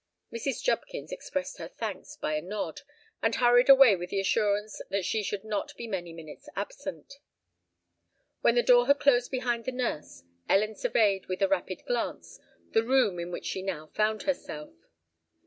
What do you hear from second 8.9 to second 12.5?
closed behind the nurse, Ellen surveyed, with a rapid glance,